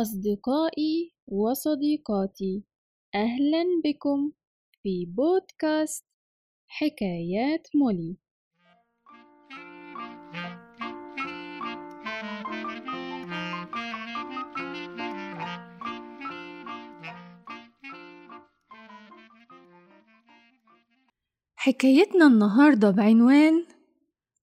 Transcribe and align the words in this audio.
أصدقائي 0.00 1.12
وصديقاتي 1.26 2.64
أهلا 3.14 3.64
بكم 3.84 4.32
في 4.82 5.06
بودكاست 5.06 6.04
حكايات 6.66 7.68
مولي. 7.74 8.16
حكايتنا 21.56 22.26
النهاردة 22.26 22.90
بعنوان 22.90 23.66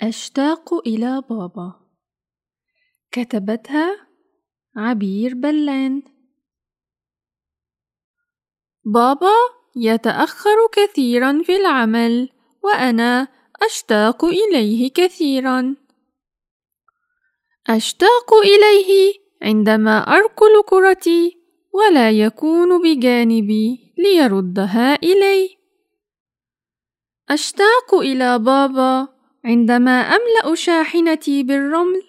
أشتاق 0.00 0.74
إلى 0.74 1.22
بابا. 1.30 1.80
كتبتها 3.10 4.05
عبير 4.76 5.34
بلان. 5.34 6.02
بابا 8.84 9.36
يتأخر 9.76 10.56
كثيرا 10.72 11.42
في 11.42 11.56
العمل 11.56 12.28
وأنا 12.62 13.28
أشتاق 13.62 14.24
إليه 14.24 14.90
كثيرا. 14.90 15.76
أشتاق 17.68 18.34
إليه 18.34 19.14
عندما 19.42 19.98
أركل 19.98 20.62
كرتي 20.66 21.36
ولا 21.72 22.10
يكون 22.10 22.82
بجانبي 22.82 23.94
ليردها 23.98 24.94
إلي. 24.94 25.56
أشتاق 27.30 27.94
إلى 27.94 28.38
بابا 28.38 29.08
عندما 29.44 30.00
أملأ 30.00 30.54
شاحنتي 30.54 31.42
بالرمل 31.42 32.02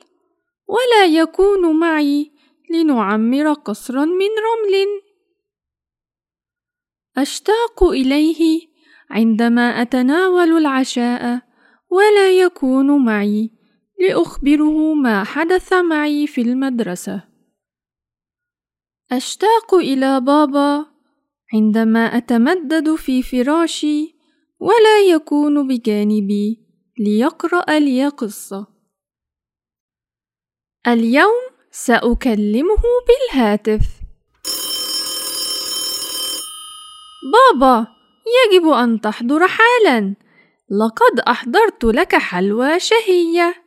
ولا 0.67 1.05
يكون 1.05 1.79
معي 1.79 2.36
لنعمر 2.69 3.53
قصرا 3.53 4.05
من 4.05 4.29
رمل. 4.47 5.01
أشتاق 7.17 7.83
إليه 7.83 8.67
عندما 9.09 9.81
أتناول 9.81 10.57
العشاء 10.57 11.41
ولا 11.89 12.39
يكون 12.39 13.05
معي 13.05 13.51
لأخبره 13.99 14.93
ما 14.93 15.23
حدث 15.23 15.73
معي 15.73 16.27
في 16.27 16.41
المدرسة. 16.41 17.23
أشتاق 19.11 19.73
إلى 19.75 20.21
بابا 20.21 20.85
عندما 21.53 22.17
أتمدد 22.17 22.95
في 22.95 23.23
فراشي 23.23 24.15
ولا 24.59 24.99
يكون 25.09 25.67
بجانبي 25.67 26.67
ليقرأ 26.99 27.79
لي 27.79 28.07
قصة 28.07 28.67
اليوم 30.87 31.46
سأكلمه 31.85 32.83
بالهاتف. 33.07 33.85
بابا 37.33 37.87
يجب 38.37 38.67
أن 38.67 39.01
تحضر 39.01 39.47
حالا. 39.47 40.15
لقد 40.69 41.19
أحضرت 41.19 41.83
لك 41.83 42.15
حلوى 42.15 42.79
شهية. 42.79 43.63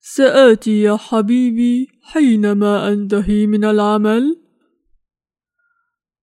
سآتي 0.00 0.82
يا 0.82 0.96
حبيبي 0.96 1.88
حينما 2.02 2.88
أنتهي 2.88 3.46
من 3.46 3.64
العمل. 3.64 4.42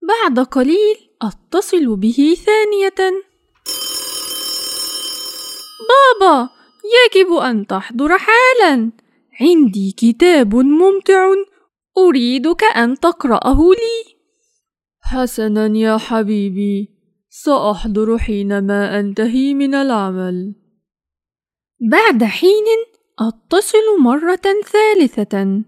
بعد 0.02 0.40
قليل 0.40 0.98
أتصل 1.22 1.96
به 1.96 2.38
ثانية. 2.46 3.22
بابا 5.90 6.50
يجب 6.96 7.34
أن 7.34 7.68
تحضر 7.68 8.18
حالا. 8.18 9.05
عندي 9.42 9.92
كتاب 9.98 10.56
ممتع 10.56 11.34
أريدك 11.98 12.64
أن 12.64 13.00
تقرأه 13.00 13.60
لي. 13.60 14.16
حسنا 15.02 15.78
يا 15.78 15.98
حبيبي 15.98 16.90
سأحضر 17.30 18.18
حينما 18.18 19.00
أنتهي 19.00 19.54
من 19.54 19.76
العمل. 19.76 20.56
بعد 21.92 22.24
حين 22.24 22.64
أتصل 23.20 24.02
مرة 24.02 24.46
ثالثة. 24.72 25.64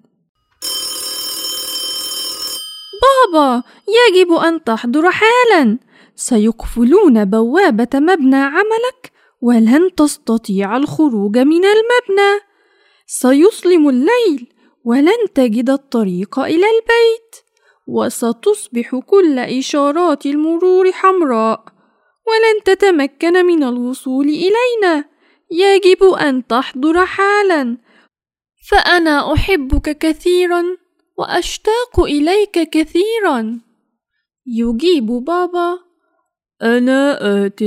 بابا 3.02 3.64
يجب 3.88 4.32
أن 4.32 4.64
تحضر 4.64 5.12
حالا. 5.12 5.80
سيقفلون 6.16 7.26
بوابة 7.26 7.90
مبنى 7.96 8.36
عملك 8.36 9.12
ولن 9.42 9.96
تستطيع 9.96 10.78
الخروج 10.78 11.38
من 11.38 11.66
المبنى. 11.66 12.47
سيظلم 13.08 13.90
الليل 13.90 14.54
ولن 14.84 15.34
تجد 15.36 15.70
الطريق 15.70 16.40
إلى 16.40 16.66
البيت 16.66 17.36
وستصبح 17.88 18.96
كل 18.96 19.40
إشارات 19.40 20.26
المرور 20.26 20.92
حمراء 20.92 21.64
ولن 22.28 22.64
تتمكن 22.66 23.46
من 23.46 23.64
الوصول 23.64 24.26
إلينا. 24.26 25.06
يجب 25.52 26.04
أن 26.04 26.48
تحضر 26.48 27.06
حالا. 27.06 27.78
فأنا 28.70 29.34
أحبك 29.34 29.98
كثيرا 29.98 30.64
وأشتاق 31.18 32.00
إليك 32.00 32.70
كثيرا. 32.70 33.60
يجيب 34.46 35.06
بابا. 35.06 35.80
أنا 36.62 37.20
آتٍ. 37.46 37.60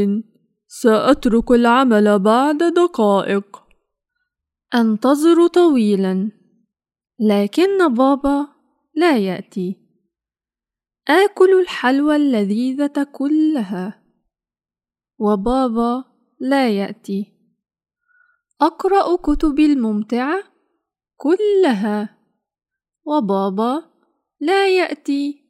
سأترك 0.69 1.51
العمل 1.51 2.19
بعد 2.19 2.59
دقائق. 2.59 3.70
أنتظر 4.75 5.47
طويلا. 5.47 6.31
لكن 7.19 7.95
بابا 7.95 8.47
لا 8.95 9.17
يأتي. 9.17 9.77
آكل 11.09 11.61
الحلوى 11.61 12.17
اللذيذة 12.17 13.07
كلها. 13.13 14.03
وبابا 15.19 16.05
لا 16.41 16.69
يأتي. 16.69 17.33
أقرأ 18.61 19.17
كتبي 19.17 19.67
الممتعة 19.67 20.43
كلها. 21.17 22.19
وبابا 23.05 23.85
لا 24.41 24.69
يأتي. 24.69 25.45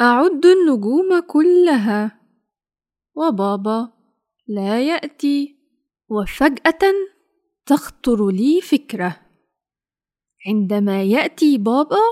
أعد 0.00 0.46
النجوم 0.46 1.20
كلها. 1.20 2.20
وبابا 3.14 3.92
لا 4.48 4.82
يأتي. 4.82 5.56
وفجأة 6.08 7.15
تخطر 7.66 8.28
لي 8.30 8.60
فكرة. 8.60 9.16
عندما 10.46 11.02
يأتي 11.02 11.58
بابا 11.58 12.02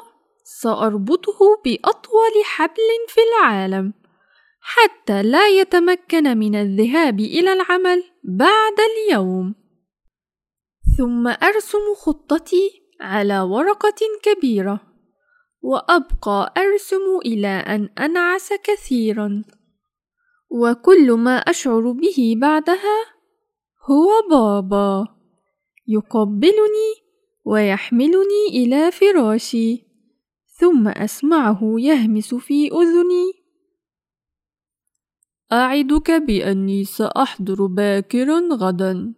سأربطه 0.44 1.38
بأطول 1.64 2.34
حبل 2.44 2.90
في 3.08 3.20
العالم 3.20 3.94
حتى 4.60 5.22
لا 5.22 5.48
يتمكن 5.48 6.38
من 6.38 6.54
الذهاب 6.54 7.20
إلى 7.20 7.52
العمل 7.52 8.04
بعد 8.24 8.76
اليوم. 8.80 9.54
ثم 10.98 11.28
أرسم 11.28 11.94
خطتي 11.96 12.70
على 13.00 13.40
ورقة 13.40 14.00
كبيرة 14.22 14.80
وأبقى 15.62 16.54
أرسم 16.56 17.18
إلى 17.24 17.48
أن 17.48 17.88
أنعس 17.98 18.52
كثيرا. 18.64 19.44
وكل 20.50 21.12
ما 21.12 21.36
أشعر 21.36 21.92
به 21.92 22.34
بعدها 22.40 22.98
هو 23.90 24.28
بابا. 24.30 25.23
يقبلني 25.86 26.90
ويحملني 27.44 28.48
إلى 28.48 28.90
فراشي 28.92 29.84
ثم 30.46 30.88
أسمعه 30.88 31.60
يهمس 31.78 32.34
في 32.34 32.68
أذني. 32.68 33.32
أعدك 35.52 36.10
بأني 36.10 36.84
سأحضر 36.84 37.66
باكرا 37.66 38.40
غدا 38.52 39.14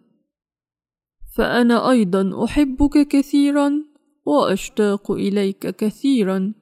فأنا 1.37 1.91
أيضا 1.91 2.45
أحبك 2.45 3.07
كثيرا 3.07 3.83
وأشتاق 4.25 5.11
إليك 5.11 5.67
كثيرا. 5.67 6.53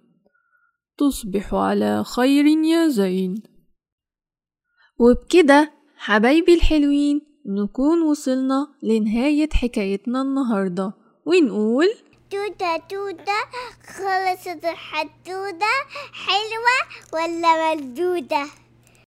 تصبح 0.97 1.53
على 1.53 2.03
خير 2.03 2.45
يا 2.45 2.88
زين. 2.88 3.44
وبكده 5.00 5.71
حبايبي 5.95 6.53
الحلوين 6.53 7.34
نكون 7.45 8.01
وصلنا 8.01 8.68
لنهاية 8.83 9.50
حكايتنا 9.53 10.21
النهاردة. 10.21 10.94
ونقول 11.25 11.88
توتة 12.31 12.77
توتة 12.77 13.39
خلصت 13.88 14.65
الحدودة 14.65 15.74
حلوة 16.13 16.77
ولا 17.13 17.75
مردودة؟ 17.75 18.45